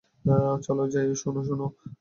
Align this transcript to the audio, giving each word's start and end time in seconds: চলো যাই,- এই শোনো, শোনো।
চলো 0.65 0.83
যাই,- 0.93 1.05
এই 1.09 1.17
শোনো, 1.21 1.41
শোনো। 1.47 1.65